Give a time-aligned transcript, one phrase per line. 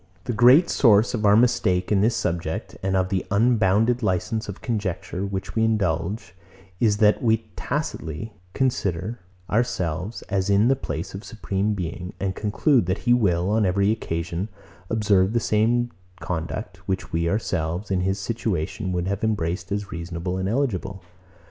[0.23, 4.59] The great source of our mistake in this subject, and of the unbounded licence of
[4.59, 6.33] conjecture, which we indulge,
[6.79, 12.33] is, that we tacitly consider ourselves, as in the place of the Supreme Being, and
[12.35, 14.49] conclude, that he will, on every occasion,
[14.89, 20.35] observe the same conduct, which we ourselves, in his situation, would have embraced as reasonable
[20.39, 21.03] and eligible.